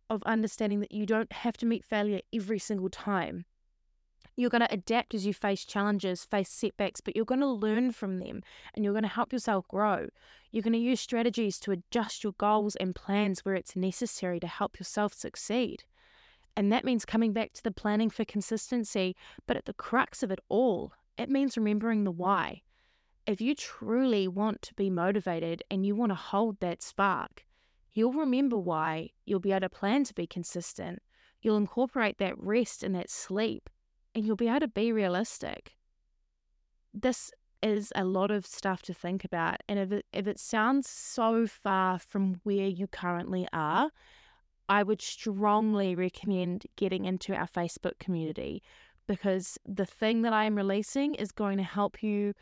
of 0.09 0.21
understanding 0.23 0.79
that 0.81 0.91
you 0.91 1.05
don't 1.05 1.31
have 1.31 1.57
to 1.57 1.65
meet 1.65 1.83
failure 1.83 2.21
every 2.33 2.59
single 2.59 2.89
time. 2.89 3.45
You're 4.35 4.49
going 4.49 4.61
to 4.61 4.73
adapt 4.73 5.13
as 5.13 5.25
you 5.25 5.33
face 5.33 5.63
challenges, 5.63 6.25
face 6.25 6.49
setbacks, 6.49 6.99
but 6.99 7.15
you're 7.15 7.23
going 7.23 7.39
to 7.39 7.47
learn 7.47 7.91
from 7.91 8.19
them 8.19 8.41
and 8.73 8.83
you're 8.83 8.93
going 8.93 9.03
to 9.03 9.09
help 9.09 9.31
yourself 9.31 9.67
grow. 9.67 10.07
You're 10.51 10.63
going 10.63 10.73
to 10.73 10.79
use 10.79 10.99
strategies 10.99 11.57
to 11.61 11.71
adjust 11.71 12.23
your 12.23 12.33
goals 12.33 12.75
and 12.75 12.93
plans 12.93 13.45
where 13.45 13.55
it's 13.55 13.75
necessary 13.75 14.39
to 14.41 14.47
help 14.47 14.77
yourself 14.77 15.13
succeed. 15.13 15.85
And 16.57 16.71
that 16.71 16.85
means 16.85 17.05
coming 17.05 17.33
back 17.33 17.53
to 17.53 17.63
the 17.63 17.71
planning 17.71 18.09
for 18.09 18.25
consistency, 18.25 19.15
but 19.47 19.57
at 19.57 19.65
the 19.65 19.73
crux 19.73 20.21
of 20.23 20.31
it 20.31 20.39
all, 20.49 20.93
it 21.17 21.29
means 21.29 21.57
remembering 21.57 22.03
the 22.03 22.11
why. 22.11 22.61
If 23.25 23.41
you 23.41 23.55
truly 23.55 24.27
want 24.27 24.61
to 24.63 24.73
be 24.73 24.89
motivated 24.89 25.63
and 25.71 25.85
you 25.85 25.95
want 25.95 26.11
to 26.11 26.15
hold 26.15 26.59
that 26.59 26.83
spark, 26.83 27.45
you'll 27.91 28.13
remember 28.13 28.57
why, 28.57 29.11
you'll 29.25 29.39
be 29.39 29.51
able 29.51 29.61
to 29.61 29.69
plan 29.69 30.03
to 30.03 30.13
be 30.13 30.27
consistent, 30.27 31.01
you'll 31.41 31.57
incorporate 31.57 32.17
that 32.19 32.37
rest 32.37 32.83
and 32.83 32.93
that 32.95 33.09
sleep, 33.09 33.69
and 34.15 34.25
you'll 34.25 34.37
be 34.37 34.47
able 34.47 34.61
to 34.61 34.67
be 34.67 34.91
realistic. 34.91 35.75
This 36.93 37.31
is 37.61 37.91
a 37.95 38.05
lot 38.05 38.31
of 38.31 38.45
stuff 38.45 38.81
to 38.83 38.93
think 38.93 39.25
about. 39.25 39.57
And 39.67 39.77
if 39.77 39.91
it, 39.91 40.05
if 40.13 40.27
it 40.27 40.39
sounds 40.39 40.89
so 40.89 41.45
far 41.45 41.99
from 41.99 42.39
where 42.43 42.67
you 42.67 42.87
currently 42.87 43.47
are, 43.51 43.91
I 44.69 44.83
would 44.83 45.01
strongly 45.01 45.93
recommend 45.93 46.65
getting 46.77 47.05
into 47.05 47.35
our 47.35 47.47
Facebook 47.47 47.99
community 47.99 48.63
because 49.07 49.57
the 49.65 49.85
thing 49.85 50.21
that 50.23 50.33
I 50.33 50.45
am 50.45 50.55
releasing 50.55 51.13
is 51.15 51.31
going 51.31 51.57
to 51.57 51.63
help 51.63 52.01
you 52.01 52.33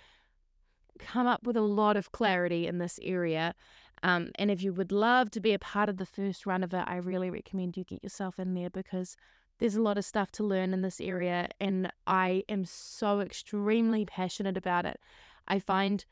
come 1.00 1.28
up 1.28 1.46
with 1.46 1.58
a 1.58 1.62
lot 1.62 1.98
of 1.98 2.12
clarity 2.12 2.68
in 2.68 2.78
this 2.78 3.00
area. 3.02 3.56
Um, 4.04 4.30
and 4.36 4.52
if 4.52 4.62
you 4.62 4.74
would 4.74 4.92
love 4.92 5.32
to 5.32 5.40
be 5.40 5.54
a 5.54 5.60
part 5.60 5.90
of 5.90 5.98
the 5.98 6.06
first 6.06 6.46
run 6.46 6.64
of 6.64 6.74
it, 6.74 6.84
I 6.86 6.98
really 6.98 7.30
recommend 7.30 7.76
you 7.76 7.84
get 7.84 8.04
yourself 8.04 8.40
in 8.40 8.54
there 8.54 8.70
because 8.70 9.16
there's 9.64 9.76
a 9.76 9.82
lot 9.82 9.98
of 9.98 10.04
stuff 10.04 10.30
to 10.30 10.44
learn 10.44 10.74
in 10.74 10.82
this 10.82 11.00
area, 11.00 11.48
and 11.58 11.90
I 12.06 12.44
am 12.50 12.66
so 12.66 13.22
extremely 13.22 14.04
passionate 14.04 14.58
about 14.58 14.86
it. 14.86 15.00
I 15.48 15.60
find 15.60 16.04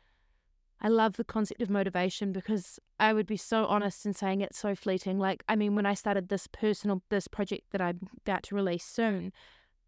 I 0.80 0.88
love 0.88 1.18
the 1.18 1.26
concept 1.26 1.62
of 1.62 1.70
motivation 1.70 2.32
because 2.32 2.80
I 2.98 3.12
would 3.12 3.28
be 3.28 3.36
so 3.36 3.66
honest 3.66 4.06
in 4.06 4.14
saying 4.14 4.40
it's 4.40 4.58
so 4.58 4.74
fleeting. 4.74 5.20
Like, 5.20 5.44
I 5.50 5.58
mean, 5.58 5.76
when 5.76 5.86
I 5.86 5.96
started 5.96 6.30
this 6.30 6.48
personal, 6.48 7.02
this 7.10 7.28
project 7.28 7.72
that 7.72 7.82
I'm 7.82 8.08
about 8.26 8.44
to 8.44 8.56
release 8.56 8.86
soon, 8.86 9.34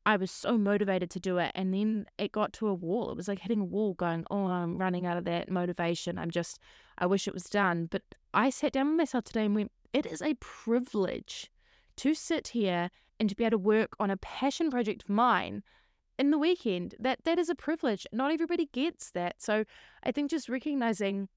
I 0.05 0.17
was 0.17 0.29
so 0.29 0.57
motivated 0.57 1.09
to 1.11 1.21
do 1.21 1.37
it. 1.37 1.53
And 1.55 1.73
then 1.73 2.07
it 2.17 2.33
got 2.33 2.51
to 2.53 2.67
a 2.67 2.73
wall. 2.73 3.11
It 3.11 3.15
was 3.15 3.29
like 3.29 3.39
hitting 3.39 3.61
a 3.61 3.65
wall, 3.65 3.93
going, 3.93 4.25
Oh, 4.29 4.47
I'm 4.47 4.77
running 4.77 5.05
out 5.05 5.15
of 5.15 5.23
that 5.23 5.49
motivation. 5.49 6.19
I'm 6.19 6.31
just, 6.31 6.59
I 6.97 7.05
wish 7.05 7.29
it 7.29 7.33
was 7.33 7.45
done. 7.45 7.87
But 7.89 8.01
I 8.33 8.49
sat 8.49 8.73
down 8.73 8.89
with 8.89 8.97
myself 8.97 9.23
today 9.23 9.45
and 9.45 9.55
went, 9.55 9.71
It 9.93 10.05
is 10.05 10.21
a 10.21 10.33
privilege 10.41 11.49
to 11.97 12.13
sit 12.13 12.49
here 12.49 12.89
and 13.19 13.29
to 13.29 13.35
be 13.35 13.43
able 13.43 13.51
to 13.51 13.57
work 13.57 13.95
on 13.99 14.09
a 14.09 14.17
passion 14.17 14.69
project 14.69 15.03
of 15.03 15.09
mine 15.09 15.63
in 16.17 16.31
the 16.31 16.37
weekend. 16.37 16.95
That 16.99 17.19
that 17.25 17.39
is 17.39 17.49
a 17.49 17.55
privilege. 17.55 18.05
Not 18.11 18.31
everybody 18.31 18.67
gets 18.71 19.11
that. 19.11 19.41
So 19.41 19.65
I 20.03 20.11
think 20.11 20.29
just 20.29 20.49
recognizing 20.49 21.29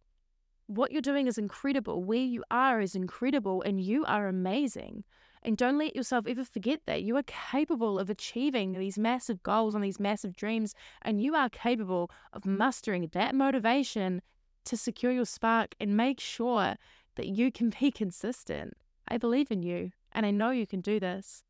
what 0.67 0.91
you're 0.91 1.03
doing 1.03 1.27
is 1.27 1.39
incredible, 1.39 2.03
where 2.03 2.19
you 2.19 2.43
are 2.51 2.81
is 2.81 2.95
incredible, 2.95 3.63
and 3.63 3.81
you 3.81 4.05
are 4.05 4.27
amazing. 4.27 5.05
And 5.43 5.57
don't 5.57 5.79
let 5.79 5.95
yourself 5.95 6.27
ever 6.27 6.45
forget 6.45 6.81
that. 6.87 7.05
You 7.05 7.17
are 7.17 7.23
capable 7.23 8.01
of 8.01 8.11
achieving 8.11 8.73
these 8.73 8.99
massive 8.99 9.45
goals 9.45 9.77
and 9.77 9.85
these 9.85 10.01
massive 10.01 10.35
dreams, 10.35 10.75
and 11.03 11.23
you 11.23 11.37
are 11.37 11.49
capable 11.49 12.11
of 12.33 12.45
mustering 12.45 13.09
that 13.13 13.35
motivation 13.35 14.23
to 14.65 14.77
secure 14.77 15.13
your 15.13 15.25
spark 15.25 15.77
and 15.79 15.97
make 15.97 16.19
sure 16.19 16.75
that 17.15 17.29
you 17.29 17.53
can 17.53 17.73
be 17.81 17.91
consistent. 18.03 18.75
I 19.09 19.19
believe 19.19 19.53
in 19.53 19.63
you, 19.63 19.93
and 20.17 20.27
I 20.27 20.33
know 20.33 20.51
you 20.51 20.67
can 20.67 20.81
do 20.81 20.99
this. 20.99 21.45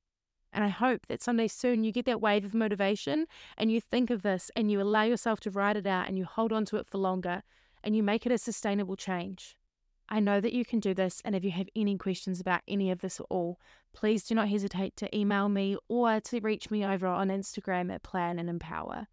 And 0.53 0.65
I 0.65 0.69
hope 0.69 1.07
that 1.07 1.23
someday 1.23 1.49
soon 1.49 1.85
you 1.85 1.93
get 1.93 2.07
that 2.07 2.21
wave 2.21 2.45
of 2.45 2.55
motivation 2.55 3.27
and 3.57 3.71
you 3.71 3.81
think 3.81 4.11
of 4.11 4.23
this 4.23 4.51
and 4.57 4.71
you 4.71 4.81
allow 4.81 5.03
yourself 5.05 5.39
to 5.41 5.51
write 5.51 5.77
it 5.77 5.87
out 5.87 6.09
and 6.09 6.19
you 6.19 6.25
hold 6.25 6.53
on 6.53 6.65
to 6.67 6.77
it 6.77 6.87
for 6.87 6.99
longer 6.99 7.43
and 7.85 7.95
you 7.95 8.03
make 8.03 8.27
it 8.27 8.33
a 8.33 8.39
sustainable 8.39 8.97
change. 8.97 9.57
I 10.09 10.21
know 10.21 10.41
that 10.41 10.53
you 10.53 10.65
can 10.65 10.79
do 10.79 10.95
this, 10.95 11.21
and 11.25 11.35
if 11.35 11.45
you 11.45 11.51
have 11.51 11.69
any 11.75 11.99
questions 11.99 12.41
about 12.41 12.61
any 12.69 12.93
of 12.93 13.01
this 13.01 13.19
at 13.19 13.27
all, 13.29 13.59
please 13.93 14.23
do 14.23 14.37
not 14.37 14.49
hesitate 14.49 14.97
to 14.99 15.17
email 15.17 15.49
me 15.49 15.77
or 15.89 16.21
to 16.21 16.41
reach 16.41 16.71
me 16.71 16.85
over 16.85 17.09
on 17.09 17.29
Instagram 17.29 17.93
at 17.93 18.05
Plan 18.05 18.39
and 18.39 18.49
Empower. 18.49 19.09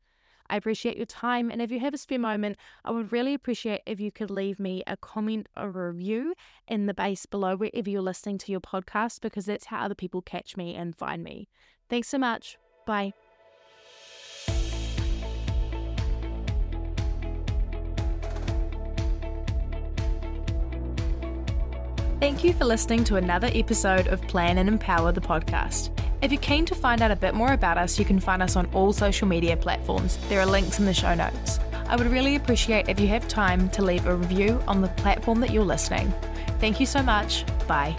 I 0.50 0.58
appreciate 0.58 0.98
your 0.98 1.06
time. 1.06 1.50
And 1.50 1.62
if 1.62 1.72
you 1.72 1.80
have 1.80 1.94
a 1.94 1.98
spare 1.98 2.20
moment, 2.20 2.58
I 2.84 2.92
would 2.92 3.12
really 3.12 3.34
appreciate 3.34 3.82
if 3.86 4.00
you 4.00 4.12
could 4.12 4.30
leave 4.30 4.60
me 4.60 4.84
a 4.88 4.98
comment 4.98 5.48
or 5.58 5.68
a 5.68 5.92
review 5.92 6.34
in 6.68 6.86
the 6.86 6.94
base 6.94 7.26
below 7.26 7.56
wherever 7.56 7.90
you're 7.90 8.02
listening 8.02 8.38
to 8.40 8.52
your 8.52 8.62
podcast, 8.62 9.22
because 9.22 9.46
that's 9.46 9.66
how 9.66 9.84
other 9.86 9.96
people 9.96 10.22
catch 10.22 10.58
me 10.58 10.76
and 10.76 10.96
find 10.96 11.24
me. 11.24 11.48
Thanks 11.90 12.08
so 12.08 12.18
much. 12.18 12.58
Bye. 12.86 13.14
Thank 22.20 22.46
you 22.46 22.54
for 22.54 22.64
listening 22.64 23.04
to 23.06 23.18
another 23.18 23.50
episode 23.54 24.08
of 24.08 24.22
Plan 24.30 24.58
and 24.58 24.70
Empower 24.70 25.12
the 25.12 25.20
podcast. 25.20 25.93
If 26.24 26.32
you're 26.32 26.40
keen 26.40 26.64
to 26.68 26.76
find 26.76 27.02
out 27.02 27.12
a 27.12 27.18
bit 27.18 27.34
more 27.34 27.52
about 27.52 27.78
us, 27.78 28.00
you 28.00 28.06
can 28.06 28.18
find 28.18 28.42
us 28.42 28.56
on 28.56 28.70
all 28.74 28.94
social 28.94 29.28
media 29.28 29.58
platforms. 29.58 30.18
There 30.30 30.40
are 30.40 30.46
links 30.46 30.80
in 30.80 30.86
the 30.86 30.94
show 30.94 31.14
notes. 31.14 31.60
I 31.90 31.98
would 31.98 32.08
really 32.08 32.38
appreciate 32.38 32.88
if 32.88 32.98
you 32.98 33.10
have 33.10 33.28
time 33.28 33.68
to 33.72 33.82
leave 33.82 34.08
a 34.08 34.16
review 34.16 34.64
on 34.66 34.80
the 34.80 34.88
platform 34.88 35.42
that 35.42 35.52
you're 35.52 35.66
listening. 35.66 36.14
Thank 36.62 36.80
you 36.80 36.86
so 36.86 37.04
much. 37.04 37.44
Bye. 37.68 37.94